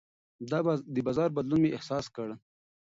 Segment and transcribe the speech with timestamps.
[0.95, 2.27] د بازار بدلون مې احساس کړ.